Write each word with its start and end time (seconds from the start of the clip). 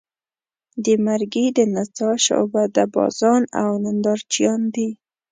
د 0.83 0.85
مرګي 1.05 1.45
د 1.57 1.59
نڅا 1.73 2.11
شعبده 2.25 2.83
بازان 2.95 3.41
او 3.61 3.69
نندارچیان 3.83 4.61
دي. 4.75 4.89